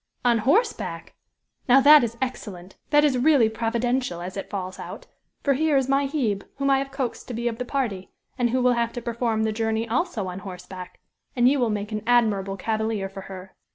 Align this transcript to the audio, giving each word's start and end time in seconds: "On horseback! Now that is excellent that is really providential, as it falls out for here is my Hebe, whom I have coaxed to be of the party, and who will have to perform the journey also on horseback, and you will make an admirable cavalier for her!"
"On 0.25 0.39
horseback! 0.39 1.13
Now 1.69 1.79
that 1.79 2.03
is 2.03 2.17
excellent 2.23 2.75
that 2.89 3.03
is 3.03 3.19
really 3.19 3.49
providential, 3.49 4.19
as 4.19 4.35
it 4.35 4.49
falls 4.49 4.79
out 4.79 5.05
for 5.43 5.53
here 5.53 5.77
is 5.77 5.87
my 5.87 6.07
Hebe, 6.07 6.41
whom 6.57 6.71
I 6.71 6.79
have 6.79 6.89
coaxed 6.89 7.27
to 7.27 7.35
be 7.35 7.47
of 7.47 7.59
the 7.59 7.65
party, 7.65 8.09
and 8.35 8.49
who 8.49 8.63
will 8.63 8.73
have 8.73 8.91
to 8.93 9.01
perform 9.03 9.43
the 9.43 9.51
journey 9.51 9.87
also 9.87 10.25
on 10.27 10.39
horseback, 10.39 10.99
and 11.35 11.47
you 11.47 11.59
will 11.59 11.69
make 11.69 11.91
an 11.91 12.01
admirable 12.07 12.57
cavalier 12.57 13.09
for 13.09 13.21
her!" 13.29 13.53